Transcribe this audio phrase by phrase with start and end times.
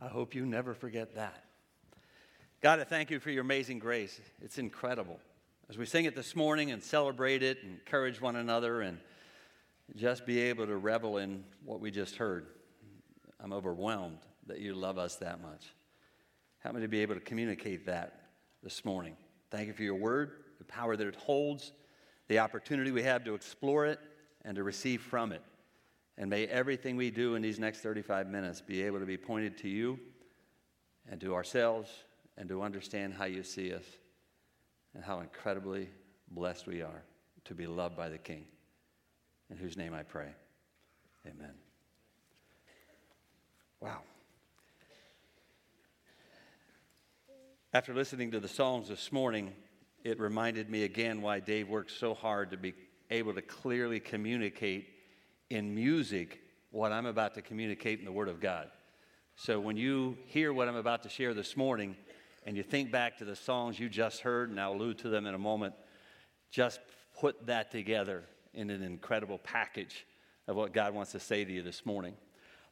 [0.00, 1.44] I hope you never forget that.
[2.60, 4.20] God, I thank you for your amazing grace.
[4.40, 5.18] It's incredible.
[5.68, 8.98] As we sing it this morning and celebrate it and encourage one another and
[9.96, 12.46] just be able to revel in what we just heard,
[13.40, 15.72] I'm overwhelmed that you love us that much.
[16.60, 18.22] Help me to be able to communicate that
[18.62, 19.16] this morning.
[19.50, 21.72] Thank you for your word, the power that it holds,
[22.28, 23.98] the opportunity we have to explore it
[24.44, 25.42] and to receive from it.
[26.18, 29.56] And may everything we do in these next 35 minutes be able to be pointed
[29.58, 30.00] to you
[31.08, 31.88] and to ourselves
[32.36, 33.84] and to understand how you see us
[34.94, 35.88] and how incredibly
[36.28, 37.04] blessed we are
[37.44, 38.44] to be loved by the King,
[39.48, 40.28] in whose name I pray.
[41.24, 41.54] Amen.
[43.80, 44.00] Wow.
[47.72, 49.52] After listening to the songs this morning,
[50.02, 52.74] it reminded me again why Dave worked so hard to be
[53.08, 54.97] able to clearly communicate
[55.50, 58.68] in music what I'm about to communicate in the Word of God.
[59.36, 61.96] So when you hear what I'm about to share this morning
[62.44, 65.26] and you think back to the songs you just heard, and I'll allude to them
[65.26, 65.74] in a moment,
[66.50, 66.80] just
[67.18, 68.24] put that together
[68.54, 70.06] in an incredible package
[70.46, 72.14] of what God wants to say to you this morning.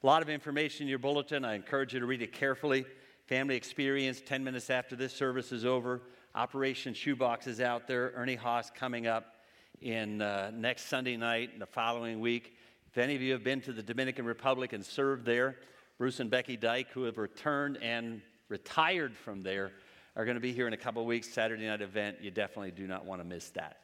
[0.02, 1.44] A lot of information in your bulletin.
[1.44, 2.84] I encourage you to read it carefully.
[3.26, 6.02] Family experience 10 minutes after this service is over.
[6.34, 8.12] Operation Shoebox is out there.
[8.14, 9.36] Ernie Haase coming up
[9.80, 12.56] in uh, next Sunday night and the following week.
[12.96, 15.56] If any of you have been to the Dominican Republic and served there,
[15.98, 19.72] Bruce and Becky Dyke, who have returned and retired from there,
[20.16, 22.22] are going to be here in a couple of weeks, Saturday night event.
[22.22, 23.80] You definitely do not want to miss that.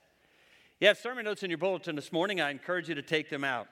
[0.80, 2.40] You have sermon notes in your bulletin this morning.
[2.40, 3.68] I encourage you to take them out.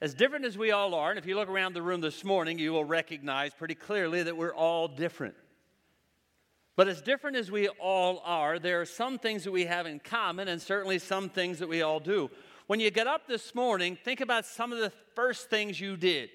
[0.00, 2.60] As different as we all are, and if you look around the room this morning,
[2.60, 5.34] you will recognize pretty clearly that we're all different.
[6.76, 9.98] But as different as we all are, there are some things that we have in
[9.98, 12.30] common, and certainly some things that we all do.
[12.66, 16.30] When you get up this morning, think about some of the first things you did.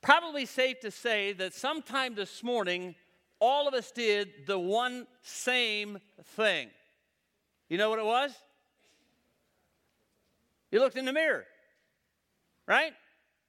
[0.00, 2.94] Probably safe to say that sometime this morning,
[3.38, 5.98] all of us did the one same
[6.36, 6.70] thing.
[7.68, 8.32] You know what it was?
[10.70, 11.44] You looked in the mirror,
[12.66, 12.92] right?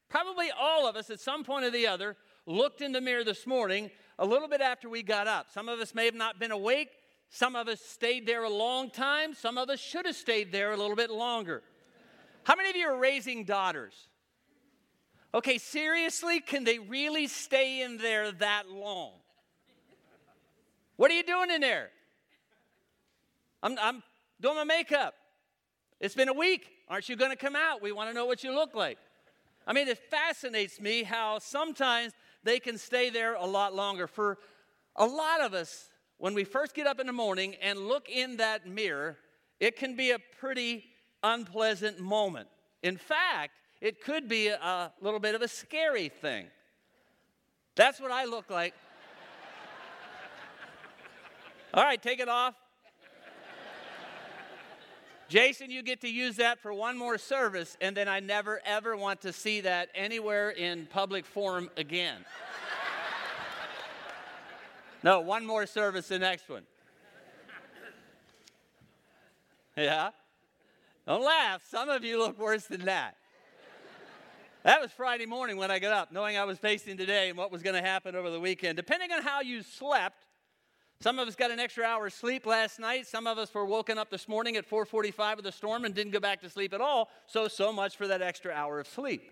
[0.10, 3.48] Probably all of us at some point or the other looked in the mirror this
[3.48, 3.90] morning
[4.20, 5.48] a little bit after we got up.
[5.54, 6.90] Some of us may have not been awake,
[7.30, 9.34] some of us stayed there a long time.
[9.34, 11.64] Some of us should have stayed there a little bit longer.
[12.44, 13.94] How many of you are raising daughters?
[15.34, 19.12] Okay, seriously, can they really stay in there that long?
[20.96, 21.90] What are you doing in there?
[23.62, 24.04] I'm, I'm
[24.40, 25.14] doing my makeup.
[26.00, 26.70] It's been a week.
[26.88, 27.82] Aren't you going to come out?
[27.82, 28.98] We want to know what you look like.
[29.68, 32.14] I mean, it fascinates me how sometimes
[32.44, 34.08] they can stay there a lot longer.
[34.08, 34.38] For
[34.96, 38.38] a lot of us, when we first get up in the morning and look in
[38.38, 39.18] that mirror,
[39.60, 40.86] it can be a pretty
[41.24, 42.48] unpleasant moment.
[42.84, 46.48] In fact, it could be a little bit of a scary thing.
[47.76, 48.74] That's what I look like.
[51.74, 52.56] All right, take it off.
[55.28, 58.96] Jason, you get to use that for one more service, and then I never ever
[58.96, 62.24] want to see that anywhere in public forum again.
[65.06, 66.64] No, one more service, the next one.
[69.78, 70.10] Yeah?
[71.06, 71.62] Don't laugh.
[71.70, 73.16] Some of you look worse than that.
[74.64, 77.52] That was Friday morning when I got up, knowing I was facing today and what
[77.52, 78.78] was going to happen over the weekend.
[78.78, 80.26] Depending on how you slept,
[81.02, 83.06] some of us got an extra hour of sleep last night.
[83.06, 86.14] Some of us were woken up this morning at 4:45 with a storm and didn't
[86.14, 87.12] go back to sleep at all.
[87.28, 89.32] So so much for that extra hour of sleep.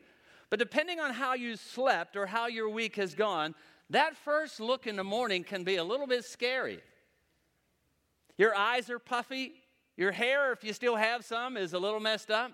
[0.51, 3.55] But depending on how you slept or how your week has gone,
[3.93, 6.79] that first look in the morning can be a little bit scary.
[8.37, 9.53] Your eyes are puffy.
[9.95, 12.51] Your hair, if you still have some, is a little messed up.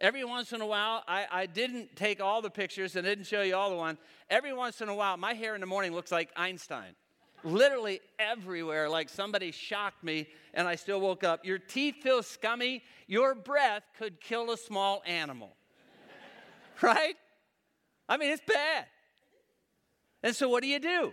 [0.00, 3.42] Every once in a while, I, I didn't take all the pictures and didn't show
[3.42, 3.96] you all the one.
[4.28, 6.94] Every once in a while, my hair in the morning looks like Einstein.
[7.42, 11.46] Literally everywhere, like somebody shocked me and I still woke up.
[11.46, 12.82] Your teeth feel scummy.
[13.06, 15.56] Your breath could kill a small animal.
[16.82, 17.14] right?
[18.06, 18.84] I mean, it's bad.
[20.22, 21.12] And so, what do you do?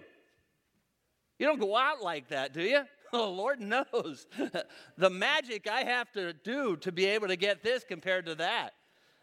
[1.38, 2.84] You don't go out like that, do you?
[3.14, 4.28] Oh, Lord knows
[4.98, 8.74] the magic I have to do to be able to get this compared to that.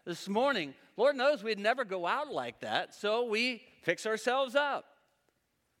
[0.03, 4.85] This morning, Lord knows we'd never go out like that, so we fix ourselves up.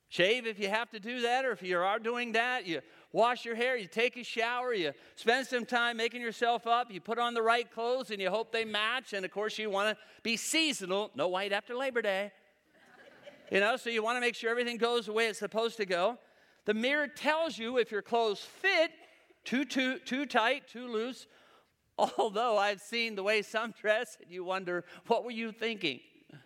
[0.09, 3.45] Shave if you have to do that, or if you are doing that, you wash
[3.45, 7.17] your hair, you take a shower, you spend some time making yourself up, you put
[7.17, 9.13] on the right clothes, and you hope they match.
[9.13, 12.31] And of course, you want to be seasonal, no white after Labor Day.
[13.53, 15.85] You know, so you want to make sure everything goes the way it's supposed to
[15.85, 16.17] go.
[16.65, 18.89] The mirror tells you if your clothes fit
[19.45, 21.27] too, too, too tight, too loose.
[21.99, 25.99] Although I've seen the way some dress, and you wonder, what were you thinking?
[26.31, 26.37] Do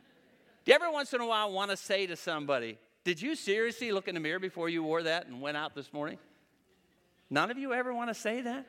[0.66, 4.10] you ever once in a while want to say to somebody, Did you seriously look
[4.10, 6.18] in the mirror before you wore that and went out this morning?
[7.30, 8.68] None of you ever want to say that?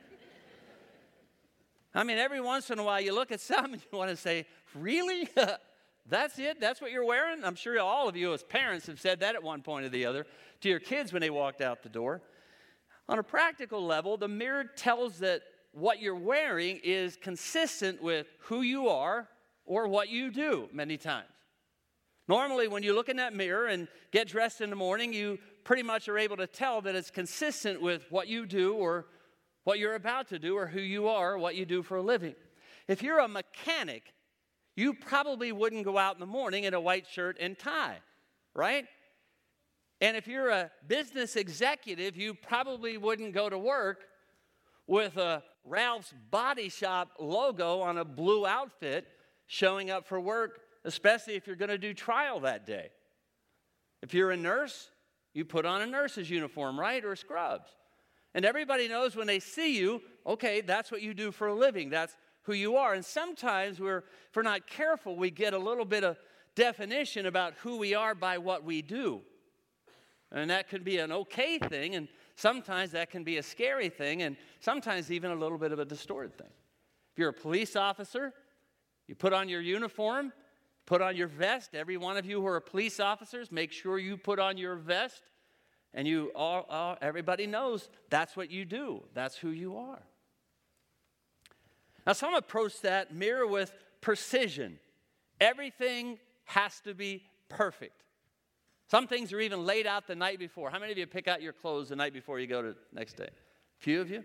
[1.93, 4.15] I mean, every once in a while you look at some and you want to
[4.15, 5.27] say, Really?
[6.09, 6.59] That's it?
[6.59, 7.43] That's what you're wearing?
[7.43, 10.05] I'm sure all of you, as parents, have said that at one point or the
[10.05, 10.25] other
[10.61, 12.21] to your kids when they walked out the door.
[13.07, 15.41] On a practical level, the mirror tells that
[15.71, 19.27] what you're wearing is consistent with who you are
[19.65, 21.27] or what you do many times.
[22.27, 25.83] Normally, when you look in that mirror and get dressed in the morning, you pretty
[25.83, 29.07] much are able to tell that it's consistent with what you do or
[29.63, 32.01] what you're about to do or who you are, or what you do for a
[32.01, 32.35] living.
[32.87, 34.13] If you're a mechanic,
[34.79, 37.97] you probably wouldn't go out in the morning in a white shirt and tie,
[38.55, 38.85] right?
[39.99, 44.05] And if you're a business executive, you probably wouldn't go to work
[44.87, 49.05] with a Ralph's Body Shop logo on a blue outfit
[49.47, 52.89] showing up for work, especially if you're going to do trial that day.
[54.01, 54.89] If you're a nurse,
[55.33, 57.03] you put on a nurse's uniform, right?
[57.03, 57.69] Or scrubs.
[58.33, 61.89] And everybody knows when they see you, okay, that's what you do for a living.
[61.89, 62.15] That's
[62.49, 62.95] who you are.
[62.95, 66.17] And sometimes we're, if we're not careful, we get a little bit of
[66.55, 69.21] definition about who we are by what we do.
[70.31, 74.23] And that could be an okay thing, and sometimes that can be a scary thing,
[74.23, 76.49] and sometimes even a little bit of a distorted thing.
[77.13, 78.33] If you're a police officer,
[79.07, 80.33] you put on your uniform,
[80.87, 81.75] put on your vest.
[81.75, 85.21] Every one of you who are police officers, make sure you put on your vest.
[85.93, 89.03] And you all, all everybody knows that's what you do.
[89.13, 90.01] That's who you are.
[92.09, 93.71] Now, some approach that mirror with
[94.01, 94.79] precision.
[95.39, 98.03] Everything has to be perfect.
[98.87, 100.71] Some things are even laid out the night before.
[100.71, 103.17] How many of you pick out your clothes the night before you go to next
[103.17, 103.27] day?
[103.27, 104.23] A few of you?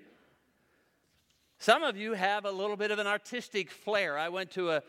[1.58, 4.16] Some of you have a little bit of an artistic flair.
[4.16, 4.82] I went to a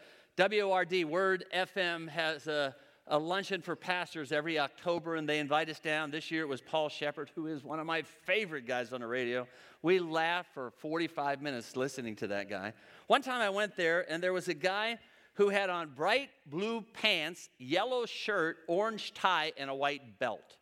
[1.03, 2.73] Word FM has a,
[3.07, 6.09] a luncheon for pastors every October, and they invite us down.
[6.09, 9.07] This year it was Paul Shepard, who is one of my favorite guys on the
[9.07, 9.47] radio.
[9.83, 12.73] We laughed for 45 minutes listening to that guy.
[13.07, 14.97] One time I went there, and there was a guy
[15.35, 20.57] who had on bright blue pants, yellow shirt, orange tie, and a white belt.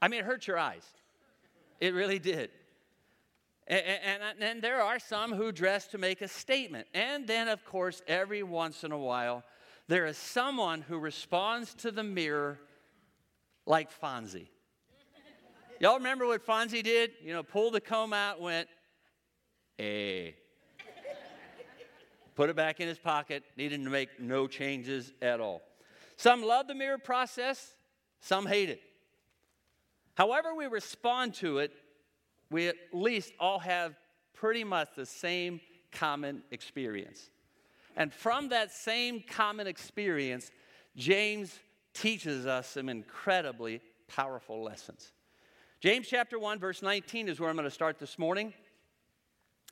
[0.00, 0.86] I mean, it hurt your eyes.
[1.80, 2.50] It really did.
[3.66, 6.86] And, uh, then there are some who dress to make a statement.
[6.92, 9.42] And then, of course, every once in a while,
[9.88, 12.58] there is someone who responds to the mirror
[13.66, 14.48] like Fonzie.
[15.80, 17.12] Y'all remember what Fonzie did?
[17.22, 18.68] You know, pulled the comb out, went,
[19.76, 20.36] hey.
[22.34, 25.62] Put it back in his pocket, needed to make no changes at all.
[26.16, 27.76] Some love the mirror process,
[28.20, 28.80] some hate it.
[30.14, 31.72] However, we respond to it
[32.54, 33.96] we at least all have
[34.32, 35.60] pretty much the same
[35.90, 37.30] common experience.
[37.96, 40.50] And from that same common experience,
[40.96, 41.58] James
[41.92, 45.12] teaches us some incredibly powerful lessons.
[45.80, 48.52] James chapter 1, verse 19 is where I'm going to start this morning.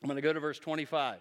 [0.02, 1.20] I'm going to go to verse 25.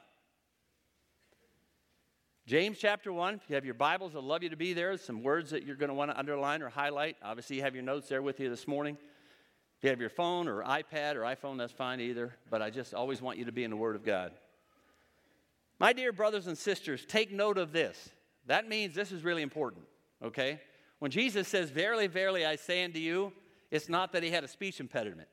[2.48, 4.98] James chapter 1, if you have your Bibles, I'd love you to be there.
[4.98, 7.15] Some words that you're going to want to underline or highlight.
[7.24, 8.98] Obviously, you have your notes there with you this morning.
[9.77, 12.94] If you have your phone or iPad or iPhone, that's fine either, but I just
[12.94, 14.33] always want you to be in the Word of God.
[15.81, 18.12] My dear brothers and sisters, take note of this.
[18.45, 19.86] That means this is really important,
[20.24, 20.62] okay?
[21.00, 23.34] When Jesus says, Verily, verily, I say unto you,
[23.72, 25.27] it's not that he had a speech impediment.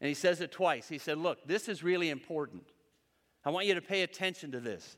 [0.00, 0.88] And he says it twice.
[0.88, 2.64] He said, Look, this is really important.
[3.44, 4.96] I want you to pay attention to this.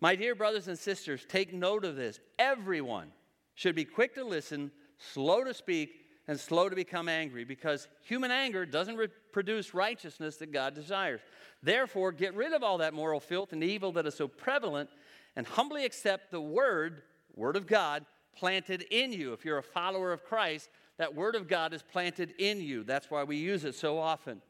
[0.00, 2.20] My dear brothers and sisters, take note of this.
[2.38, 3.12] Everyone
[3.52, 8.30] should be quick to listen, slow to speak, and slow to become angry because human
[8.30, 11.20] anger doesn't re- produce righteousness that God desires.
[11.62, 14.90] Therefore, get rid of all that moral filth and evil that is so prevalent
[15.36, 17.02] and humbly accept the word,
[17.34, 18.04] word of God,
[18.36, 19.32] planted in you.
[19.32, 22.84] If you're a follower of Christ, that word of God is planted in you.
[22.84, 24.40] That's why we use it so often,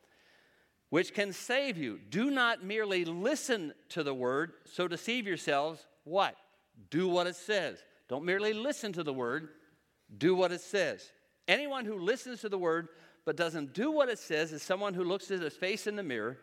[0.91, 1.99] which can save you.
[2.11, 5.87] Do not merely listen to the word, so deceive yourselves.
[6.05, 6.37] What?
[6.91, 7.83] Do what it says.
[8.09, 9.49] Don't merely listen to the word,
[10.17, 11.11] do what it says.
[11.47, 12.89] Anyone who listens to the word
[13.25, 16.03] but doesn't do what it says is someone who looks at his face in the
[16.03, 16.39] mirror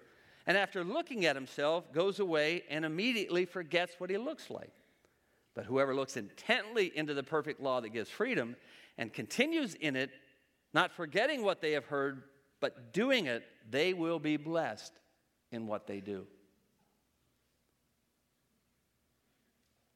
[0.48, 4.72] and after looking at himself goes away and immediately forgets what he looks like.
[5.54, 8.56] But whoever looks intently into the perfect law that gives freedom
[8.98, 10.10] and continues in it,
[10.74, 12.24] not forgetting what they have heard,
[12.60, 14.94] but doing it, they will be blessed
[15.52, 16.26] in what they do.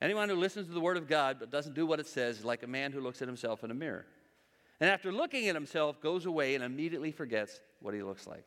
[0.02, 2.46] Anyone who listens to the word of God but doesn't do what it says is
[2.46, 4.06] like a man who looks at himself in a mirror
[4.80, 8.44] and after looking at himself, goes away and immediately forgets what he looks like.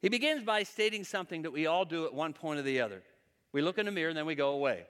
[0.00, 3.02] He begins by stating something that we all do at one point or the other.
[3.52, 4.86] We look in the mirror and then we go away.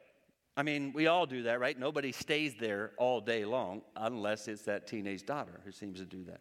[0.57, 1.79] I mean, we all do that, right?
[1.79, 6.25] Nobody stays there all day long unless it's that teenage daughter who seems to do
[6.25, 6.41] that.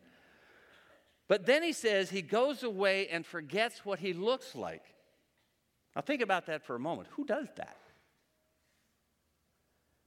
[1.28, 4.84] But then he says he goes away and forgets what he looks like.
[5.96, 7.08] Now, think about that for a moment.
[7.12, 7.78] Who does that?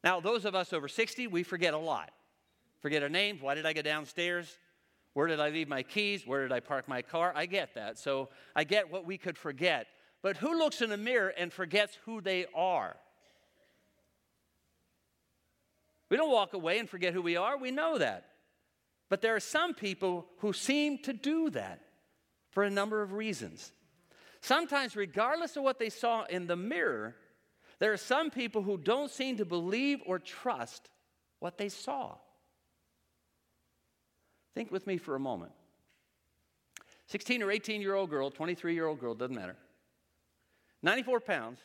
[0.02, 2.10] Now, those of us over 60, we forget a lot.
[2.84, 3.40] Forget our names.
[3.40, 4.58] Why did I go downstairs?
[5.14, 6.26] Where did I leave my keys?
[6.26, 7.32] Where did I park my car?
[7.34, 7.98] I get that.
[7.98, 9.86] So I get what we could forget.
[10.20, 12.94] But who looks in a mirror and forgets who they are?
[16.10, 17.56] We don't walk away and forget who we are.
[17.56, 18.26] We know that.
[19.08, 21.80] But there are some people who seem to do that
[22.50, 23.72] for a number of reasons.
[24.42, 27.16] Sometimes, regardless of what they saw in the mirror,
[27.78, 30.90] there are some people who don't seem to believe or trust
[31.38, 32.16] what they saw.
[34.54, 35.52] Think with me for a moment.
[37.06, 39.56] 16 or 18 year old girl, 23 year old girl, doesn't matter.
[40.82, 41.58] 94 pounds,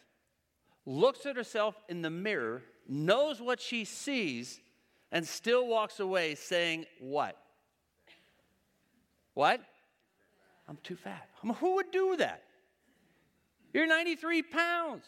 [0.86, 4.60] looks at herself in the mirror, knows what she sees,
[5.12, 7.38] and still walks away saying, What?
[9.34, 9.62] What?
[10.68, 11.28] I'm too fat.
[11.44, 12.44] I mean, who would do that?
[13.74, 15.06] You're 93 pounds.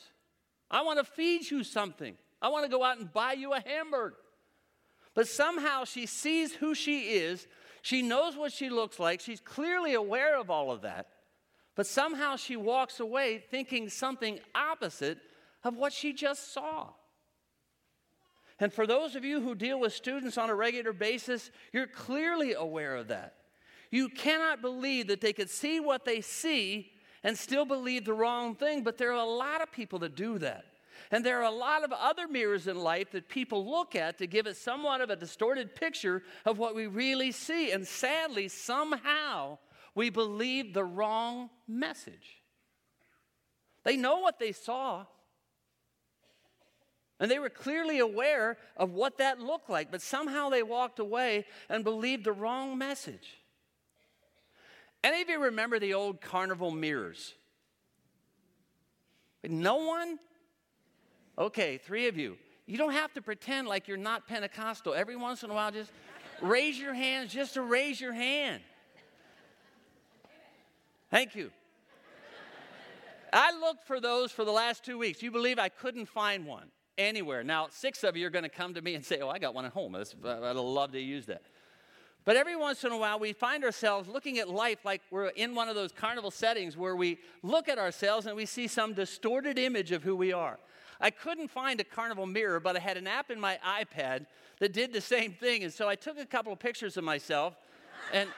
[0.69, 2.15] I want to feed you something.
[2.41, 4.15] I want to go out and buy you a hamburger.
[5.13, 7.47] But somehow she sees who she is.
[7.81, 9.21] She knows what she looks like.
[9.21, 11.07] She's clearly aware of all of that.
[11.75, 15.17] But somehow she walks away thinking something opposite
[15.63, 16.89] of what she just saw.
[18.59, 22.53] And for those of you who deal with students on a regular basis, you're clearly
[22.53, 23.35] aware of that.
[23.89, 26.91] You cannot believe that they could see what they see
[27.23, 30.37] and still believe the wrong thing, but there are a lot of people that do
[30.39, 30.65] that.
[31.11, 34.27] And there are a lot of other mirrors in life that people look at to
[34.27, 37.71] give us somewhat of a distorted picture of what we really see.
[37.71, 39.57] And sadly, somehow,
[39.93, 42.41] we believe the wrong message.
[43.83, 45.05] They know what they saw,
[47.19, 51.45] and they were clearly aware of what that looked like, but somehow they walked away
[51.69, 53.37] and believed the wrong message.
[55.03, 57.33] Any of you remember the old carnival mirrors?
[59.43, 60.19] No one?
[61.41, 62.37] Okay, three of you.
[62.67, 64.93] You don't have to pretend like you're not Pentecostal.
[64.93, 65.91] Every once in a while, just
[66.39, 68.61] raise your hands just to raise your hand.
[71.09, 71.49] Thank you.
[73.33, 75.23] I looked for those for the last two weeks.
[75.23, 76.67] You believe I couldn't find one
[76.99, 77.43] anywhere.
[77.43, 79.55] Now, six of you are going to come to me and say, Oh, I got
[79.55, 79.95] one at home.
[79.95, 81.41] Uh, I'd love to use that.
[82.23, 85.55] But every once in a while, we find ourselves looking at life like we're in
[85.55, 89.57] one of those carnival settings where we look at ourselves and we see some distorted
[89.57, 90.59] image of who we are.
[91.01, 94.27] I couldn't find a carnival mirror, but I had an app in my iPad
[94.59, 95.63] that did the same thing.
[95.63, 97.55] And so I took a couple of pictures of myself
[98.13, 98.29] and.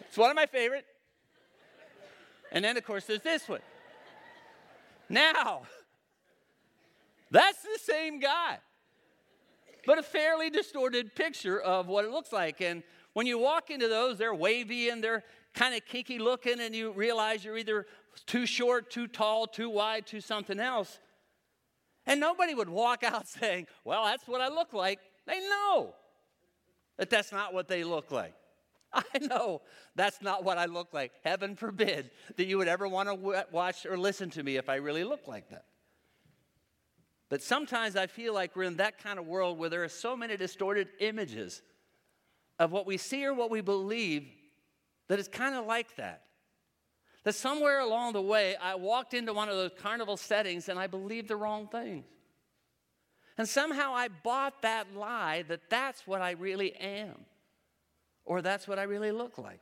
[0.00, 0.84] it's one of my favorite.
[2.52, 3.60] And then, of course, there's this one.
[5.08, 5.62] Now,
[7.30, 8.58] that's the same guy,
[9.86, 12.60] but a fairly distorted picture of what it looks like.
[12.60, 12.82] And
[13.12, 16.92] when you walk into those, they're wavy and they're kind of kinky looking, and you
[16.92, 17.86] realize you're either
[18.26, 20.98] too short, too tall, too wide, too something else.
[22.06, 24.98] And nobody would walk out saying, Well, that's what I look like.
[25.26, 25.94] They know
[26.98, 28.34] that that's not what they look like.
[28.92, 29.62] I know
[29.96, 31.12] that's not what I look like.
[31.24, 34.76] Heaven forbid that you would ever want to watch or listen to me if I
[34.76, 35.64] really look like that.
[37.30, 40.16] But sometimes I feel like we're in that kind of world where there are so
[40.16, 41.62] many distorted images
[42.58, 44.28] of what we see or what we believe
[45.08, 46.22] that it's kind of like that.
[47.24, 50.86] That somewhere along the way, I walked into one of those carnival settings and I
[50.86, 52.04] believed the wrong things.
[53.36, 57.14] And somehow I bought that lie that that's what I really am,
[58.24, 59.60] or that's what I really look like.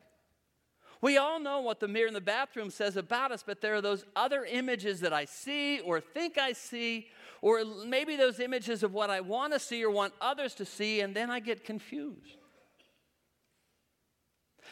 [1.00, 3.80] We all know what the mirror in the bathroom says about us, but there are
[3.80, 7.08] those other images that I see or think I see
[7.40, 11.00] or maybe those images of what I want to see or want others to see,
[11.00, 12.36] and then I get confused.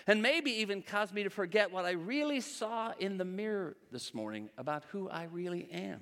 [0.07, 4.15] And maybe even cause me to forget what I really saw in the mirror this
[4.15, 6.01] morning about who I really am.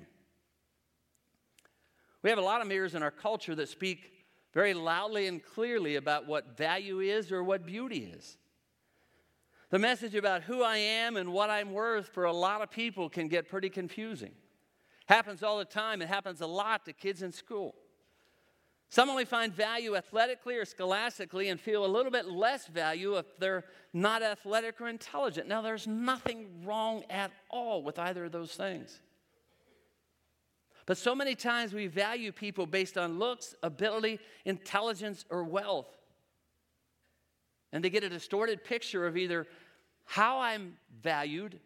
[2.21, 4.11] We have a lot of mirrors in our culture that speak
[4.53, 8.37] very loudly and clearly about what value is or what beauty is.
[9.69, 13.07] The message about who I am and what I'm worth for a lot of people
[13.07, 14.33] can get pretty confusing.
[15.05, 16.01] Happens all the time.
[16.01, 17.75] It happens a lot to kids in school.
[18.89, 23.37] Some only find value athletically or scholastically and feel a little bit less value if
[23.37, 25.47] they're not athletic or intelligent.
[25.47, 28.99] Now, there's nothing wrong at all with either of those things.
[30.87, 35.95] But so many times we value people based on looks, ability, intelligence, or wealth.
[37.71, 39.45] And they get a distorted picture of either
[40.05, 41.59] how I'm valued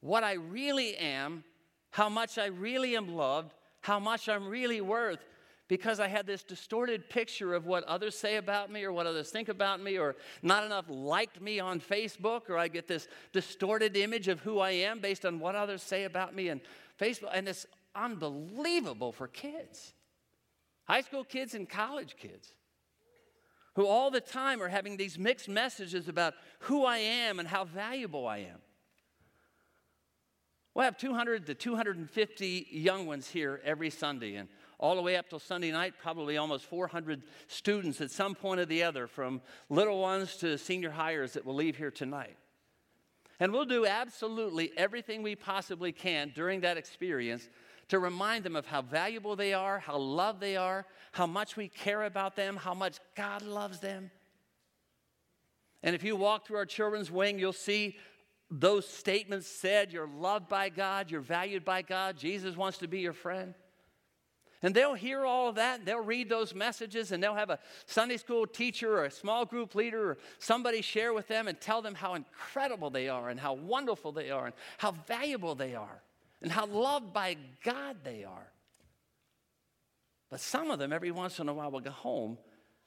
[0.00, 1.44] what I really am,
[1.90, 5.24] how much I really am loved, how much I'm really worth,
[5.68, 9.30] because I had this distorted picture of what others say about me or what others
[9.30, 13.96] think about me, or not enough liked me on Facebook, or I get this distorted
[13.96, 16.60] image of who I am based on what others say about me and
[17.00, 17.30] Facebook.
[17.32, 19.94] And it's unbelievable for kids,
[20.84, 22.54] high school kids and college kids,
[23.74, 27.64] who all the time are having these mixed messages about who I am and how
[27.64, 28.58] valuable I am.
[30.74, 35.28] We'll have 200 to 250 young ones here every Sunday, and all the way up
[35.28, 40.00] till Sunday night, probably almost 400 students at some point or the other, from little
[40.00, 42.36] ones to senior hires that will leave here tonight.
[43.40, 47.48] And we'll do absolutely everything we possibly can during that experience
[47.88, 51.68] to remind them of how valuable they are, how loved they are, how much we
[51.68, 54.10] care about them, how much God loves them.
[55.82, 57.96] And if you walk through our children's wing, you'll see
[58.50, 63.00] those statements said you're loved by God, you're valued by God, Jesus wants to be
[63.00, 63.54] your friend.
[64.66, 67.60] And they'll hear all of that, and they'll read those messages, and they'll have a
[67.84, 71.80] Sunday school teacher or a small group leader or somebody share with them and tell
[71.80, 76.02] them how incredible they are, and how wonderful they are, and how valuable they are,
[76.42, 78.50] and how loved by God they are.
[80.30, 82.36] But some of them, every once in a while, will go home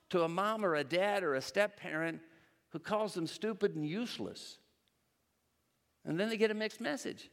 [0.09, 2.19] to a mom or a dad or a step parent
[2.71, 4.57] who calls them stupid and useless.
[6.03, 7.29] And then they get a mixed message.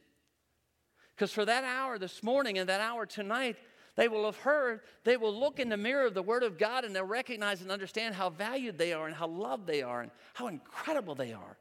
[1.13, 3.57] Because for that hour this morning and that hour tonight,
[3.97, 6.85] they will have heard, they will look in the mirror of the Word of God
[6.85, 10.11] and they'll recognize and understand how valued they are and how loved they are and
[10.35, 11.57] how incredible they are.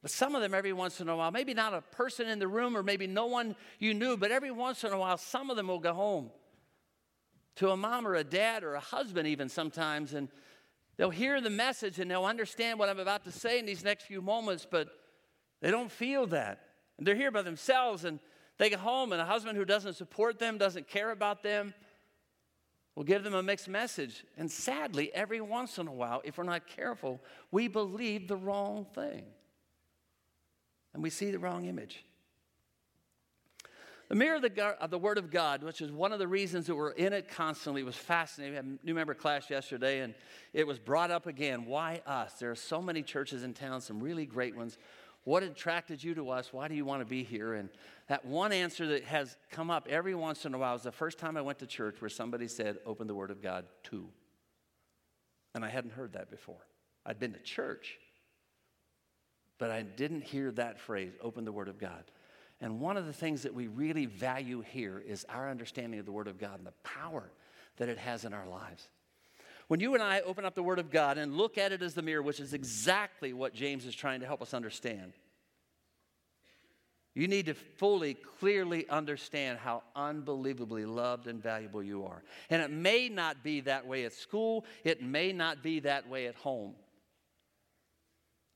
[0.00, 2.46] But some of them, every once in a while, maybe not a person in the
[2.46, 5.56] room or maybe no one you knew, but every once in a while, some of
[5.56, 6.30] them will go home
[7.56, 10.28] to a mom or a dad or a husband, even sometimes, and
[10.96, 14.04] they'll hear the message and they'll understand what I'm about to say in these next
[14.04, 14.88] few moments, but
[15.60, 16.60] they don't feel that.
[16.96, 18.20] And they're here by themselves and
[18.60, 21.72] they get home, and a husband who doesn't support them, doesn't care about them,
[22.94, 24.22] will give them a mixed message.
[24.36, 28.84] And sadly, every once in a while, if we're not careful, we believe the wrong
[28.94, 29.24] thing.
[30.92, 32.04] And we see the wrong image.
[34.10, 36.66] The mirror of the, of the, Word of God, which is one of the reasons
[36.66, 38.52] that we're in it constantly, was fascinating.
[38.52, 40.14] We had a new member class yesterday, and
[40.52, 41.64] it was brought up again.
[41.64, 42.34] Why us?
[42.34, 44.76] There are so many churches in town, some really great ones.
[45.24, 46.52] What attracted you to us?
[46.52, 47.54] Why do you want to be here?
[47.54, 47.68] And
[48.08, 51.18] that one answer that has come up every once in a while is the first
[51.18, 54.08] time I went to church where somebody said, Open the Word of God to.
[55.54, 56.66] And I hadn't heard that before.
[57.04, 57.98] I'd been to church,
[59.58, 62.04] but I didn't hear that phrase, open the Word of God.
[62.60, 66.12] And one of the things that we really value here is our understanding of the
[66.12, 67.30] Word of God and the power
[67.76, 68.88] that it has in our lives.
[69.70, 71.94] When you and I open up the Word of God and look at it as
[71.94, 75.12] the mirror, which is exactly what James is trying to help us understand,
[77.14, 82.24] you need to fully, clearly understand how unbelievably loved and valuable you are.
[82.50, 86.26] And it may not be that way at school, it may not be that way
[86.26, 86.74] at home.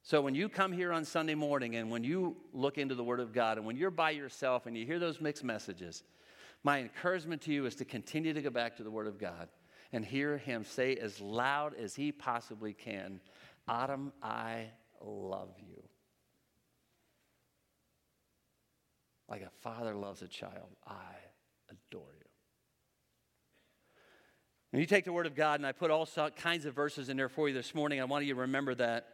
[0.03, 3.21] So when you come here on Sunday morning and when you look into the Word
[3.21, 6.03] of God and when you're by yourself and you hear those mixed messages,
[6.65, 9.49] my encouragement to you is to continue to go back to the Word of God
[9.95, 13.21] and hear him say as loud as he possibly can,
[13.69, 14.67] Adam, I
[15.01, 15.85] love you.
[19.29, 21.15] Like a father loves a child, I
[21.71, 22.27] adore you.
[24.73, 27.17] And you take the Word of God, and I put all kinds of verses in
[27.17, 28.01] there for you this morning.
[28.01, 29.07] I want you to remember that.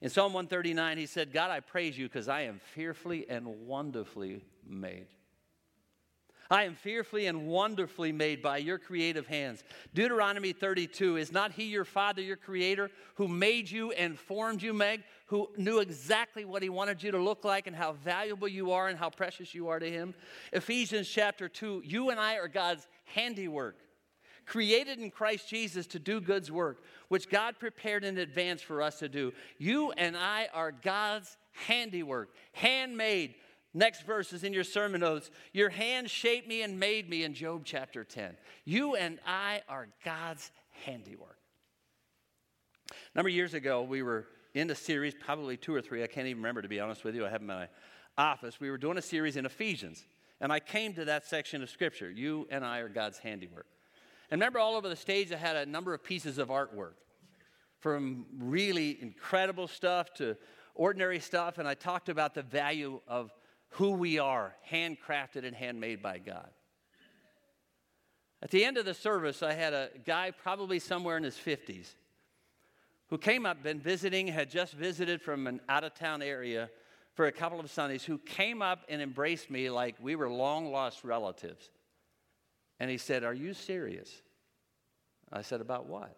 [0.00, 4.44] In Psalm 139, he said, God, I praise you because I am fearfully and wonderfully
[4.66, 5.06] made.
[6.50, 9.64] I am fearfully and wonderfully made by your creative hands.
[9.94, 14.72] Deuteronomy 32 Is not he your father, your creator, who made you and formed you,
[14.72, 18.72] Meg, who knew exactly what he wanted you to look like and how valuable you
[18.72, 20.14] are and how precious you are to him?
[20.52, 23.78] Ephesians chapter 2 You and I are God's handiwork,
[24.44, 28.98] created in Christ Jesus to do God's work, which God prepared in advance for us
[28.98, 29.32] to do.
[29.58, 33.34] You and I are God's handiwork, handmade
[33.74, 35.30] Next verse is in your sermon notes.
[35.52, 38.36] Your hand shaped me and made me in Job chapter 10.
[38.64, 40.52] You and I are God's
[40.84, 41.38] handiwork.
[42.90, 46.06] A number of years ago, we were in a series, probably two or three, I
[46.06, 47.26] can't even remember to be honest with you.
[47.26, 47.68] I have in my
[48.16, 48.60] office.
[48.60, 50.06] We were doing a series in Ephesians,
[50.40, 52.08] and I came to that section of scripture.
[52.08, 53.66] You and I are God's handiwork.
[54.30, 56.94] And remember, all over the stage, I had a number of pieces of artwork
[57.80, 60.36] from really incredible stuff to
[60.76, 63.32] ordinary stuff, and I talked about the value of
[63.74, 66.48] who we are, handcrafted and handmade by God.
[68.40, 71.94] At the end of the service, I had a guy probably somewhere in his 50s
[73.08, 76.70] who came up, been visiting, had just visited from an out of town area
[77.14, 80.70] for a couple of Sundays who came up and embraced me like we were long
[80.70, 81.70] lost relatives.
[82.78, 84.22] And he said, Are you serious?
[85.32, 86.16] I said, About what?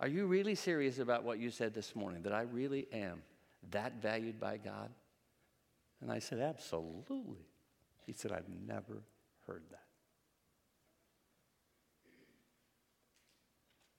[0.00, 2.22] Are you really serious about what you said this morning?
[2.22, 3.22] That I really am
[3.70, 4.90] that valued by God?
[6.00, 7.46] And I said, Absolutely.
[8.06, 9.02] He said, I've never
[9.46, 9.80] heard that.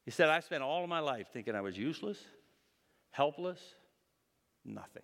[0.06, 2.18] He said, I spent all of my life thinking I was useless,
[3.12, 3.60] helpless,
[4.64, 5.04] nothing,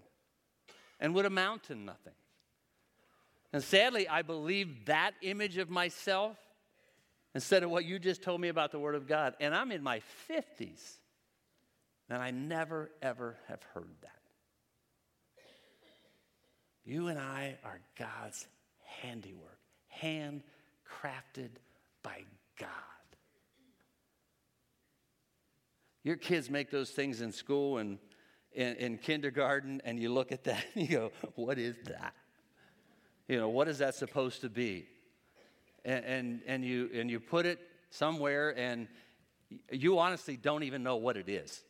[0.98, 2.14] and would amount to nothing.
[3.52, 6.38] And sadly, I believed that image of myself
[7.36, 9.36] instead of what you just told me about the Word of God.
[9.42, 10.94] And I'm in my 50s,
[12.10, 14.23] and I never, ever have heard that.
[16.86, 18.46] You and I are God's
[19.02, 19.60] handiwork,
[20.02, 21.50] handcrafted
[22.02, 22.24] by
[22.60, 22.70] God.
[26.04, 27.98] Your kids make those things in school and
[28.52, 32.14] in, in, kindergarten, and you look at that and you go, What is that?
[33.28, 34.86] You know, what is that supposed to be?
[35.86, 38.88] And, and, and, you, and you put it somewhere, and
[39.72, 41.64] you honestly don't even know what it is.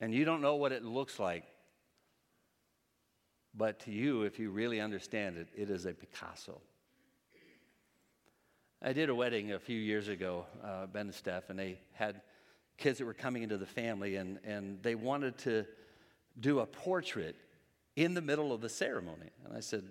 [0.00, 1.44] And you don't know what it looks like.
[3.56, 6.60] But to you, if you really understand it, it is a Picasso.
[8.82, 12.20] I did a wedding a few years ago, uh, Ben and Steph, and they had
[12.76, 15.64] kids that were coming into the family, and, and they wanted to
[16.38, 17.36] do a portrait
[17.96, 19.30] in the middle of the ceremony.
[19.44, 19.84] And I said,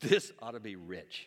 [0.00, 1.26] This ought to be rich.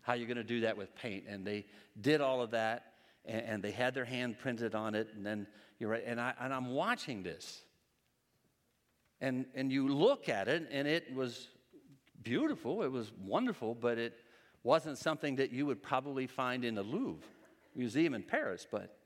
[0.00, 1.24] How are you going to do that with paint?
[1.28, 1.66] And they
[2.00, 2.94] did all of that,
[3.26, 5.46] and, and they had their hand printed on it, and then
[5.78, 6.02] you're right.
[6.06, 7.62] And, I, and I'm watching this.
[9.22, 11.46] And, and you look at it, and it was
[12.24, 14.14] beautiful, it was wonderful, but it
[14.64, 17.24] wasn't something that you would probably find in the Louvre
[17.76, 18.66] Museum in Paris.
[18.68, 18.98] But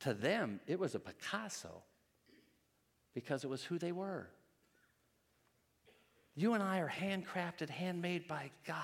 [0.00, 1.82] to them, it was a Picasso
[3.14, 4.28] because it was who they were.
[6.34, 8.78] You and I are handcrafted, handmade by God.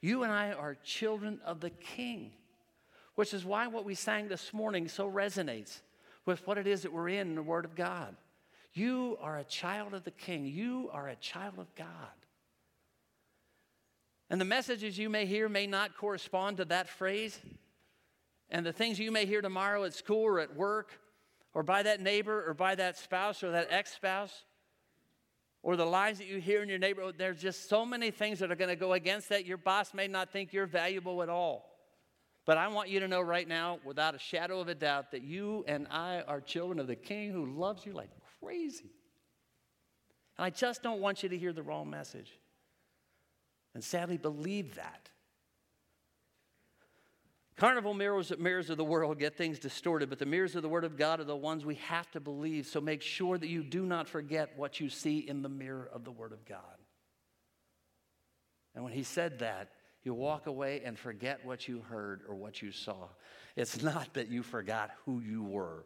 [0.00, 2.32] You and I are children of the King,
[3.14, 5.82] which is why what we sang this morning so resonates
[6.26, 8.16] with what it is that we're in in the Word of God.
[8.74, 10.46] You are a child of the King.
[10.46, 11.86] You are a child of God.
[14.30, 17.38] And the messages you may hear may not correspond to that phrase.
[18.50, 20.92] And the things you may hear tomorrow at school or at work
[21.54, 24.44] or by that neighbor or by that spouse or that ex spouse
[25.62, 28.50] or the lies that you hear in your neighborhood, there's just so many things that
[28.50, 29.44] are going to go against that.
[29.44, 31.68] Your boss may not think you're valuable at all.
[32.46, 35.22] But I want you to know right now, without a shadow of a doubt, that
[35.22, 38.08] you and I are children of the King who loves you like
[38.42, 38.90] crazy.
[40.36, 42.32] And I just don't want you to hear the wrong message.
[43.74, 45.08] And sadly, believe that.
[47.56, 50.84] Carnival mirrors, mirrors of the world get things distorted, but the mirrors of the Word
[50.84, 52.66] of God are the ones we have to believe.
[52.66, 56.04] So make sure that you do not forget what you see in the mirror of
[56.04, 56.60] the Word of God.
[58.76, 59.70] And when he said that,
[60.04, 63.08] you walk away and forget what you heard or what you saw.
[63.56, 65.84] It's not that you forgot who you were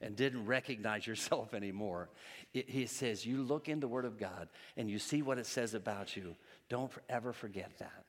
[0.00, 2.08] and didn't recognize yourself anymore.
[2.52, 5.46] It, he says, You look in the Word of God and you see what it
[5.46, 6.36] says about you.
[6.68, 8.04] Don't ever forget that.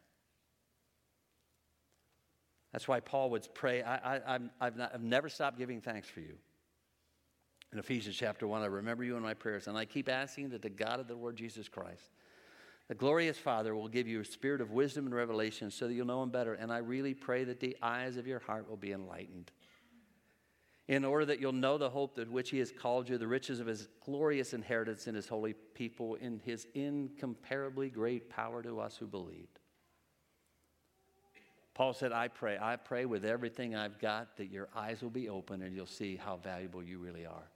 [2.71, 3.83] That's why Paul would pray.
[3.83, 6.37] I, have never stopped giving thanks for you.
[7.73, 10.61] In Ephesians chapter 1, I remember you in my prayers, and I keep asking that
[10.61, 12.11] the God of the Lord Jesus Christ,
[12.87, 16.05] the glorious Father, will give you a spirit of wisdom and revelation so that you'll
[16.05, 16.53] know Him better.
[16.53, 19.51] And I really pray that the eyes of your heart will be enlightened
[20.91, 23.61] in order that you'll know the hope that which he has called you, the riches
[23.61, 28.97] of his glorious inheritance in his holy people, in his incomparably great power to us
[28.97, 29.59] who believed.
[31.73, 35.29] Paul said, I pray, I pray with everything I've got that your eyes will be
[35.29, 37.49] open and you'll see how valuable you really are.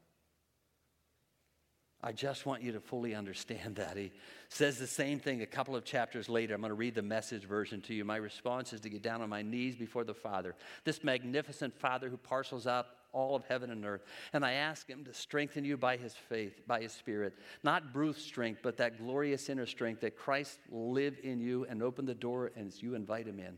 [2.03, 3.97] I just want you to fully understand that.
[3.97, 4.11] He
[4.49, 6.53] says the same thing a couple of chapters later.
[6.53, 8.05] I'm going to read the message version to you.
[8.05, 12.09] My response is to get down on my knees before the Father, this magnificent Father
[12.09, 14.03] who parcels out all of heaven and earth.
[14.33, 17.33] And I ask him to strengthen you by his faith, by his spirit.
[17.63, 22.05] Not brute strength, but that glorious inner strength that Christ live in you and open
[22.05, 23.57] the door as you invite him in.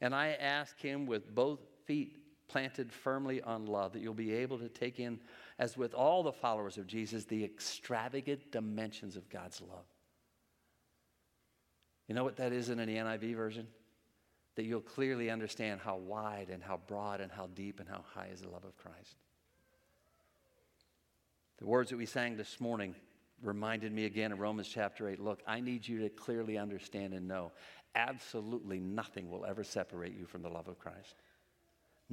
[0.00, 2.16] And I ask him with both feet
[2.48, 5.20] planted firmly on love that you'll be able to take in
[5.58, 9.86] as with all the followers of Jesus, the extravagant dimensions of God's love.
[12.08, 13.66] You know what that is in an NIV version?
[14.56, 18.28] That you'll clearly understand how wide and how broad and how deep and how high
[18.32, 19.16] is the love of Christ.
[21.58, 22.94] The words that we sang this morning
[23.42, 27.28] reminded me again in Romans chapter 8 look, I need you to clearly understand and
[27.28, 27.52] know
[27.94, 31.21] absolutely nothing will ever separate you from the love of Christ.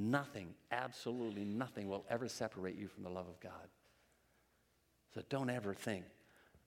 [0.02, 3.68] Nothing, absolutely nothing will ever separate you from the love of God.
[5.14, 6.06] So don't ever think,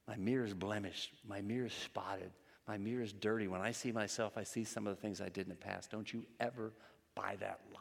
[0.07, 1.13] My mirror is blemished.
[1.27, 2.31] My mirror is spotted.
[2.69, 3.49] My mirror is dirty.
[3.49, 5.91] When I see myself, I see some of the things I did in the past.
[5.91, 6.75] Don't you ever
[7.15, 7.81] buy that lie.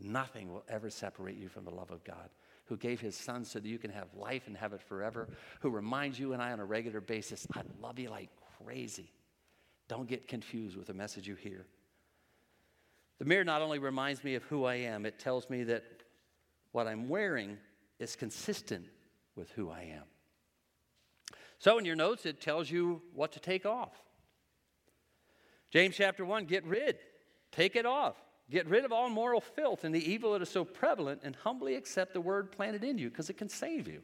[0.00, 2.28] Nothing will ever separate you from the love of God,
[2.64, 5.28] who gave his son so that you can have life and have it forever,
[5.60, 9.12] who reminds you and I on a regular basis, I love you like crazy.
[9.86, 11.66] Don't get confused with the message you hear.
[13.18, 15.84] The mirror not only reminds me of who I am, it tells me that
[16.72, 17.58] what I'm wearing
[17.98, 18.86] is consistent
[19.36, 20.04] with who I am.
[21.58, 23.92] So, in your notes, it tells you what to take off.
[25.70, 26.98] James chapter 1 get rid,
[27.52, 28.16] take it off.
[28.50, 31.76] Get rid of all moral filth and the evil that is so prevalent, and humbly
[31.76, 34.02] accept the word planted in you because it can save you.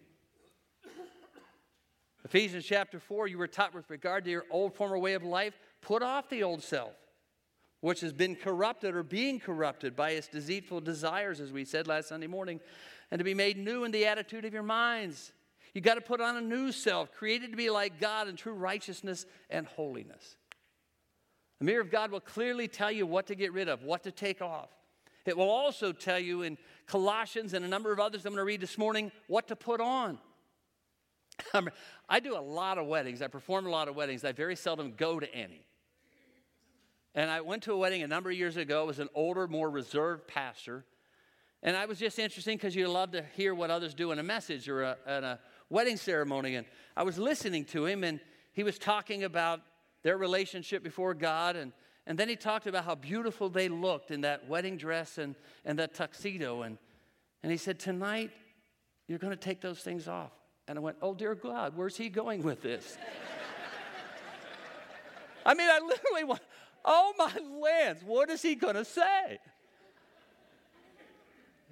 [2.24, 5.58] Ephesians chapter 4, you were taught with regard to your old former way of life,
[5.80, 6.92] put off the old self,
[7.80, 12.08] which has been corrupted or being corrupted by its deceitful desires, as we said last
[12.08, 12.60] Sunday morning,
[13.10, 15.32] and to be made new in the attitude of your minds.
[15.74, 18.52] You got to put on a new self, created to be like God in true
[18.52, 20.36] righteousness and holiness.
[21.58, 24.10] The mirror of God will clearly tell you what to get rid of, what to
[24.10, 24.70] take off.
[25.26, 28.44] It will also tell you in Colossians and a number of others I'm going to
[28.44, 30.18] read this morning what to put on.
[32.08, 33.22] I do a lot of weddings.
[33.22, 34.24] I perform a lot of weddings.
[34.24, 35.66] I very seldom go to any.
[37.14, 38.84] And I went to a wedding a number of years ago.
[38.84, 40.84] It was an older, more reserved pastor.
[41.62, 44.22] And I was just interesting because you love to hear what others do in a
[44.22, 46.54] message or a, a wedding ceremony.
[46.54, 48.20] And I was listening to him, and
[48.52, 49.60] he was talking about
[50.02, 51.56] their relationship before God.
[51.56, 51.72] And,
[52.06, 55.78] and then he talked about how beautiful they looked in that wedding dress and, and
[55.78, 56.62] that tuxedo.
[56.62, 56.78] And,
[57.42, 58.30] and he said, Tonight,
[59.06, 60.32] you're going to take those things off.
[60.66, 62.96] And I went, Oh, dear God, where's he going with this?
[65.44, 66.24] I mean, I literally
[66.84, 69.38] Oh, my lands, what is he going to say?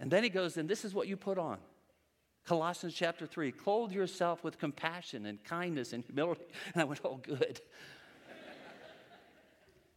[0.00, 1.58] And then he goes, And this is what you put on.
[2.44, 6.44] Colossians chapter 3 clothe yourself with compassion and kindness and humility.
[6.74, 7.60] And I went, Oh, good.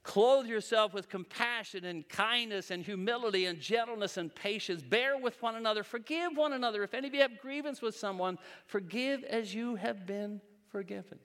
[0.03, 4.81] Clothe yourself with compassion and kindness and humility and gentleness and patience.
[4.81, 5.83] Bear with one another.
[5.83, 6.83] Forgive one another.
[6.83, 11.19] If any of you have grievance with someone, forgive as you have been forgiven.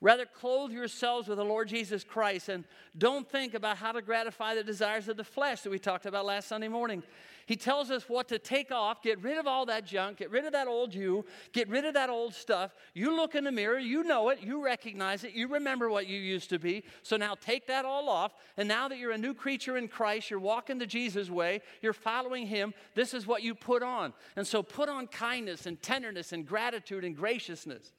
[0.00, 2.64] Rather, clothe yourselves with the Lord Jesus Christ and
[2.96, 6.24] don't think about how to gratify the desires of the flesh that we talked about
[6.24, 7.02] last Sunday morning.
[7.46, 10.44] He tells us what to take off, get rid of all that junk, get rid
[10.44, 12.74] of that old you, get rid of that old stuff.
[12.94, 16.20] You look in the mirror, you know it, you recognize it, you remember what you
[16.20, 16.84] used to be.
[17.02, 18.34] So now take that all off.
[18.56, 21.94] And now that you're a new creature in Christ, you're walking the Jesus way, you're
[21.94, 24.12] following Him, this is what you put on.
[24.36, 27.94] And so put on kindness and tenderness and gratitude and graciousness.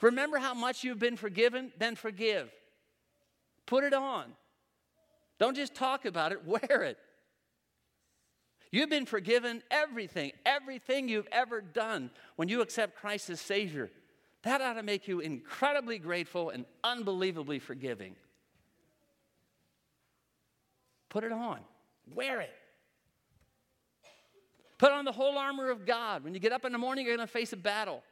[0.00, 1.72] Remember how much you've been forgiven?
[1.78, 2.50] Then forgive.
[3.66, 4.32] Put it on.
[5.38, 6.98] Don't just talk about it, wear it.
[8.70, 13.90] You've been forgiven everything, everything you've ever done when you accept Christ as Savior.
[14.42, 18.14] That ought to make you incredibly grateful and unbelievably forgiving.
[21.08, 21.60] Put it on,
[22.14, 22.52] wear it.
[24.76, 26.22] Put on the whole armor of God.
[26.22, 28.02] When you get up in the morning, you're going to face a battle.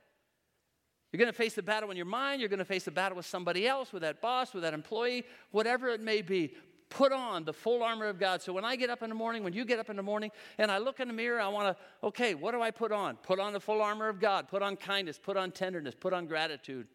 [1.16, 2.42] You're going to face the battle in your mind.
[2.42, 5.24] You're going to face the battle with somebody else, with that boss, with that employee,
[5.50, 6.52] whatever it may be
[6.90, 8.42] put on the full armor of God.
[8.42, 10.30] So when I get up in the morning, when you get up in the morning,
[10.58, 13.16] and I look in the mirror, I want to, okay, what do I put on?
[13.16, 14.46] Put on the full armor of God.
[14.48, 15.18] Put on kindness.
[15.18, 15.94] Put on tenderness.
[15.94, 16.86] Put on gratitude.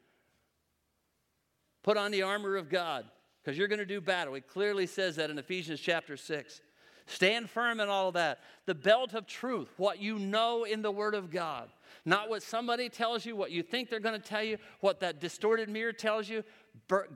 [1.81, 3.05] Put on the armor of God
[3.43, 4.35] because you're going to do battle.
[4.35, 6.61] It clearly says that in Ephesians chapter 6.
[7.05, 8.39] Stand firm in all of that.
[8.65, 11.69] The belt of truth, what you know in the Word of God.
[12.05, 15.19] Not what somebody tells you, what you think they're going to tell you, what that
[15.19, 16.43] distorted mirror tells you.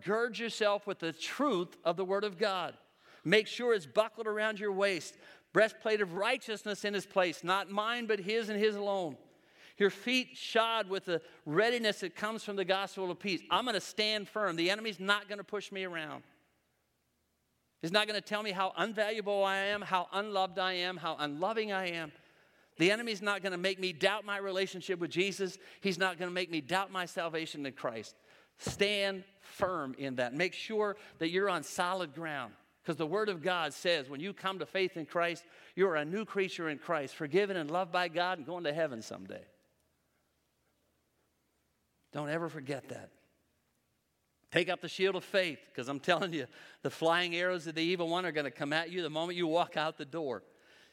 [0.04, 2.76] Gird yourself with the truth of the Word of God.
[3.24, 5.15] Make sure it's buckled around your waist.
[5.54, 9.15] Breastplate of righteousness in his place, not mine, but his and his alone.
[9.78, 13.41] Your feet shod with the readiness that comes from the gospel of peace.
[13.50, 14.56] I'm going to stand firm.
[14.56, 16.24] The enemy's not going to push me around.
[17.86, 21.17] He's not going to tell me how unvaluable I am, how unloved I am, how
[21.19, 22.12] unloving I am.
[22.80, 25.60] The enemy's not going to make me doubt my relationship with Jesus.
[25.82, 28.15] He's not going to make me doubt my salvation in Christ.
[28.58, 30.34] Stand firm in that.
[30.34, 32.54] Make sure that you're on solid ground.
[32.82, 35.43] Because the Word of God says when you come to faith in Christ,
[35.76, 39.04] you're a new creature in Christ, forgiven and loved by God and going to heaven
[39.04, 39.43] someday.
[42.13, 43.12] Don't ever forget that.
[44.55, 46.45] Take up the shield of faith, because I'm telling you,
[46.81, 49.37] the flying arrows of the evil one are going to come at you the moment
[49.37, 50.43] you walk out the door.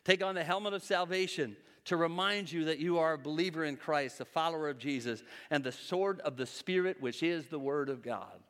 [0.04, 3.76] Take on the helmet of salvation to remind you that you are a believer in
[3.76, 7.88] Christ, a follower of Jesus, and the sword of the Spirit, which is the Word
[7.88, 8.40] of God.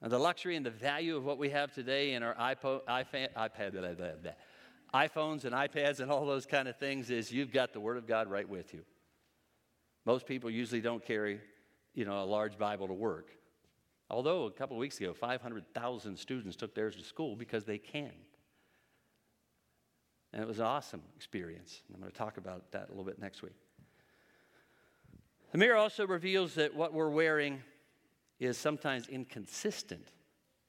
[0.00, 3.34] And the luxury and the value of what we have today in our iPod, iPad,
[3.34, 4.32] iPad blah, blah, blah,
[4.94, 8.06] iPhones and iPads and all those kind of things is you've got the Word of
[8.06, 8.80] God right with you.
[10.06, 11.38] Most people usually don't carry,
[11.94, 13.30] you know, a large Bible to work.
[14.10, 18.12] Although a couple of weeks ago, 500,000 students took theirs to school because they can.
[20.32, 21.82] And it was an awesome experience.
[21.92, 23.56] I'm going to talk about that a little bit next week.
[25.52, 27.60] The mirror also reveals that what we're wearing
[28.38, 30.06] is sometimes inconsistent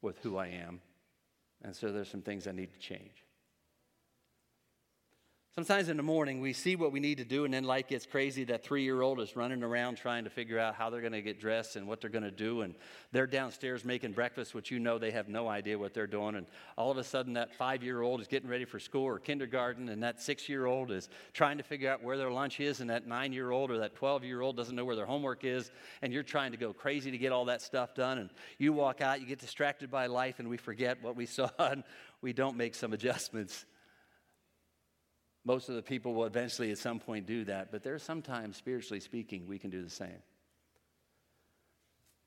[0.02, 0.82] with who I am.
[1.64, 3.24] And so there's some things I need to change.
[5.56, 8.06] Sometimes in the morning, we see what we need to do, and then life gets
[8.06, 8.46] crazy.
[8.46, 11.22] That three year old is running around trying to figure out how they're going to
[11.22, 12.62] get dressed and what they're going to do.
[12.62, 12.74] And
[13.12, 16.36] they're downstairs making breakfast, which you know they have no idea what they're doing.
[16.36, 19.20] And all of a sudden, that five year old is getting ready for school or
[19.20, 22.80] kindergarten, and that six year old is trying to figure out where their lunch is,
[22.80, 25.44] and that nine year old or that 12 year old doesn't know where their homework
[25.44, 25.70] is.
[26.02, 28.20] And you're trying to go crazy to get all that stuff done.
[28.20, 31.50] And you walk out, you get distracted by life, and we forget what we saw,
[31.60, 31.84] and
[32.22, 33.66] we don't make some adjustments.
[35.44, 39.00] Most of the people will eventually at some point do that, but there's sometimes, spiritually
[39.00, 40.22] speaking, we can do the same.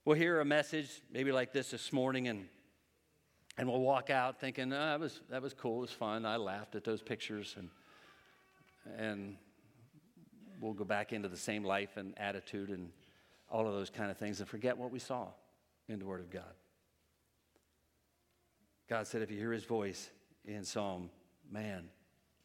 [0.05, 2.47] We'll hear a message, maybe like this this morning, and,
[3.57, 6.27] and we'll walk out thinking, oh, that, was, that was cool, it was fun.
[6.27, 7.71] I laughed at those pictures, and,
[8.99, 9.37] and
[10.61, 12.91] we'll go back into the same life and attitude and
[13.49, 15.29] all of those kind of things and forget what we saw
[15.89, 16.43] in the Word of God.
[18.89, 20.11] God said, if you hear His voice
[20.45, 21.11] in Psalm,
[21.51, 21.89] man,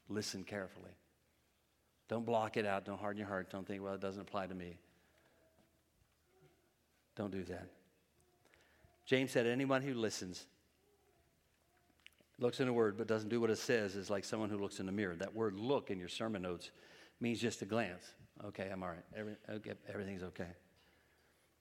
[0.09, 0.91] Listen carefully.
[2.07, 2.83] Don't block it out.
[2.83, 3.51] Don't harden your heart.
[3.51, 4.77] Don't think, well, it doesn't apply to me.
[7.15, 7.67] Don't do that.
[9.05, 10.45] James said, anyone who listens,
[12.39, 14.79] looks in a word, but doesn't do what it says is like someone who looks
[14.79, 15.15] in the mirror.
[15.15, 16.71] That word look in your sermon notes
[17.19, 18.03] means just a glance.
[18.45, 19.03] Okay, I'm all right.
[19.15, 20.47] Every, okay, everything's okay.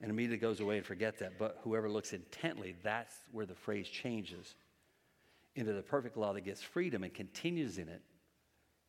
[0.01, 1.39] And immediately goes away and forget that.
[1.39, 4.55] But whoever looks intently, that's where the phrase changes
[5.57, 8.01] into the perfect law that gets freedom and continues in it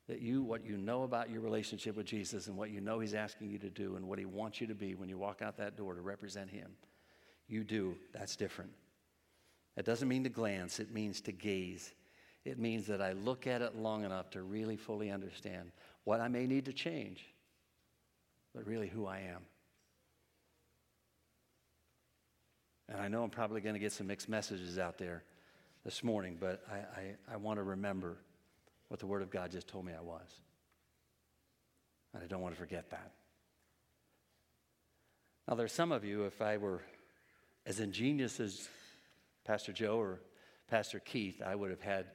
[0.09, 3.13] that you, what you know about your relationship with Jesus and what you know He's
[3.13, 5.55] asking you to do and what He wants you to be when you walk out
[5.57, 6.71] that door to represent Him,
[7.47, 7.95] you do.
[8.11, 8.71] That's different.
[9.77, 11.93] It doesn't mean to glance, it means to gaze.
[12.43, 15.71] It means that I look at it long enough to really fully understand
[16.05, 17.23] what I may need to change,
[18.55, 19.41] but really who I am.
[22.87, 25.23] And I know I'm probably going to get some mixed messages out there
[25.85, 28.17] this morning, but I, I, I want to remember
[28.89, 30.27] what the Word of God just told me I was.
[32.13, 33.11] And I don't want to forget that.
[35.47, 36.81] Now, there's some of you, if I were
[37.65, 38.67] as ingenious as
[39.45, 40.19] Pastor Joe or
[40.69, 42.05] Pastor Keith, I would have had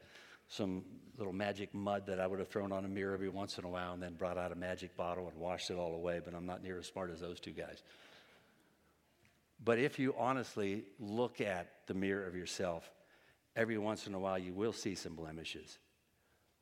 [0.48, 0.84] some
[1.16, 3.68] little magic mud that I would have thrown on a mirror every once in a
[3.68, 6.46] while and then brought out a magic bottle and washed it all away, but I'm
[6.46, 7.82] not near as smart as those two guys.
[9.64, 12.88] But if you honestly look at the mirror of yourself,
[13.56, 15.78] every once in a while you will see some blemishes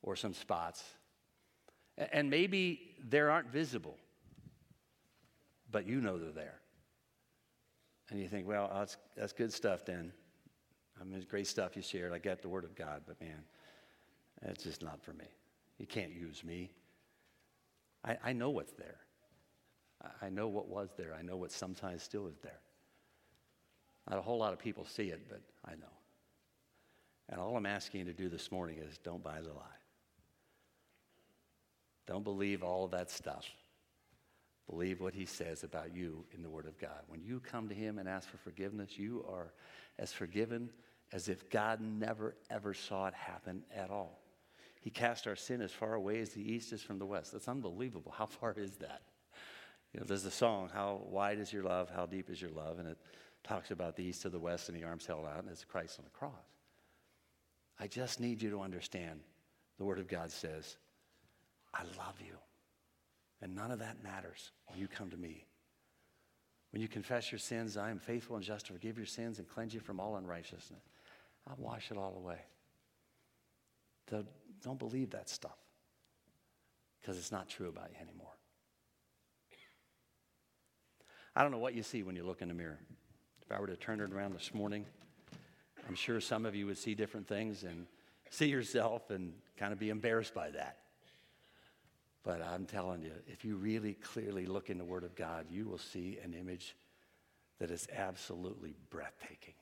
[0.03, 0.83] or some spots.
[1.97, 3.97] And maybe they aren't visible,
[5.71, 6.59] but you know they're there.
[8.09, 10.11] And you think, well, that's, that's good stuff then.
[10.99, 12.13] I mean, it's great stuff you shared.
[12.13, 13.43] I get the Word of God, but man,
[14.43, 15.25] it's just not for me.
[15.79, 16.71] You can't use me.
[18.05, 18.97] I, I know what's there.
[20.21, 21.15] I know what was there.
[21.17, 22.59] I know what sometimes still is there.
[24.09, 25.87] Not a whole lot of people see it, but I know.
[27.29, 29.82] And all I'm asking you to do this morning is don't buy the lie.
[32.05, 33.45] Don't believe all of that stuff.
[34.69, 37.01] Believe what he says about you in the Word of God.
[37.07, 39.53] When you come to him and ask for forgiveness, you are
[39.99, 40.69] as forgiven
[41.11, 44.21] as if God never, ever saw it happen at all.
[44.81, 47.31] He cast our sin as far away as the east is from the west.
[47.31, 48.13] That's unbelievable.
[48.17, 49.01] How far is that?
[49.93, 51.89] You know, there's a song, How Wide is Your Love?
[51.93, 52.79] How Deep is Your Love?
[52.79, 52.97] And it
[53.43, 55.99] talks about the east to the west and the arms held out, and it's Christ
[55.99, 56.31] on the cross.
[57.79, 59.19] I just need you to understand
[59.77, 60.77] the Word of God says,
[61.73, 62.35] I love you.
[63.41, 65.45] And none of that matters when you come to me.
[66.71, 69.47] When you confess your sins, I am faithful and just to forgive your sins and
[69.47, 70.81] cleanse you from all unrighteousness.
[71.47, 72.39] I'll wash it all away.
[74.09, 74.23] So
[74.63, 75.57] don't believe that stuff
[76.99, 78.31] because it's not true about you anymore.
[81.35, 82.79] I don't know what you see when you look in the mirror.
[83.41, 84.85] If I were to turn it around this morning,
[85.87, 87.87] I'm sure some of you would see different things and
[88.29, 90.77] see yourself and kind of be embarrassed by that.
[92.23, 95.65] But I'm telling you, if you really clearly look in the Word of God, you
[95.65, 96.75] will see an image
[97.59, 99.53] that is absolutely breathtaking.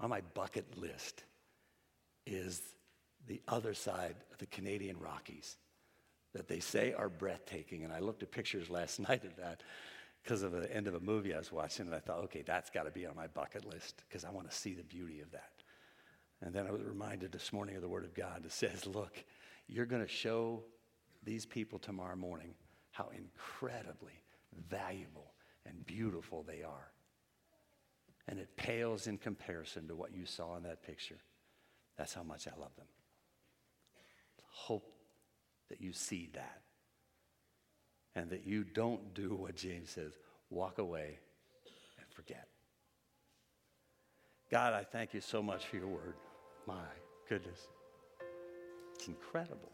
[0.00, 1.24] On my bucket list
[2.26, 2.62] is
[3.26, 5.56] the other side of the Canadian Rockies
[6.34, 7.84] that they say are breathtaking.
[7.84, 9.62] And I looked at pictures last night of that
[10.22, 12.70] because of the end of a movie I was watching, and I thought, okay, that's
[12.70, 15.30] got to be on my bucket list because I want to see the beauty of
[15.30, 15.57] that.
[16.40, 19.24] And then I was reminded this morning of the Word of God that says, look,
[19.66, 20.62] you're going to show
[21.24, 22.54] these people tomorrow morning
[22.92, 24.22] how incredibly
[24.70, 25.32] valuable
[25.66, 26.92] and beautiful they are.
[28.28, 31.18] And it pales in comparison to what you saw in that picture.
[31.96, 32.86] That's how much I love them.
[34.46, 34.92] Hope
[35.68, 36.62] that you see that
[38.14, 40.12] and that you don't do what James says
[40.50, 41.18] walk away
[41.98, 42.48] and forget.
[44.50, 46.14] God, I thank you so much for your word.
[46.68, 46.74] My
[47.30, 47.66] goodness.
[48.94, 49.72] It's incredible.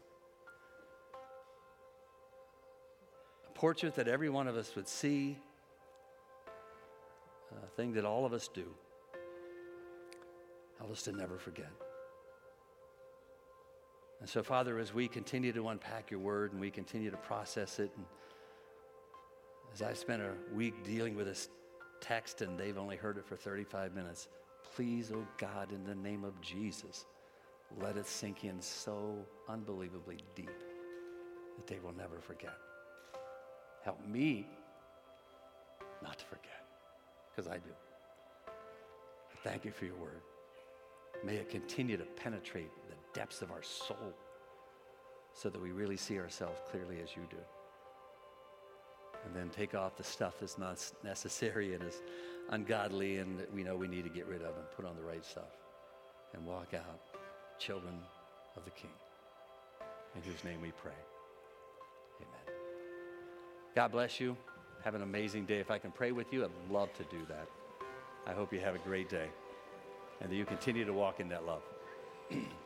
[3.49, 5.37] A portrait that every one of us would see,
[7.51, 8.63] a thing that all of us do.
[10.77, 11.71] Help us to never forget.
[14.21, 17.79] And so, Father, as we continue to unpack your word and we continue to process
[17.79, 18.05] it, and
[19.73, 21.49] as I spent a week dealing with this
[21.99, 24.29] text and they've only heard it for 35 minutes,
[24.75, 27.05] please, oh God, in the name of Jesus,
[27.81, 29.15] let it sink in so
[29.47, 30.49] unbelievably deep
[31.55, 32.57] that they will never forget.
[33.83, 34.47] Help me
[36.03, 36.65] not to forget,
[37.29, 37.71] because I do.
[39.43, 40.21] Thank you for your word.
[41.23, 44.13] May it continue to penetrate the depths of our soul
[45.33, 47.37] so that we really see ourselves clearly as you do.
[49.25, 52.01] And then take off the stuff that's not necessary and is
[52.49, 55.03] ungodly and that we know we need to get rid of and put on the
[55.03, 55.51] right stuff
[56.33, 56.99] and walk out
[57.57, 57.93] children
[58.55, 58.91] of the King.
[60.15, 60.91] In whose name we pray.
[62.21, 62.57] Amen.
[63.75, 64.37] God bless you.
[64.83, 65.57] Have an amazing day.
[65.57, 67.47] If I can pray with you, I'd love to do that.
[68.27, 69.27] I hope you have a great day
[70.21, 71.61] and that you continue to walk in that love.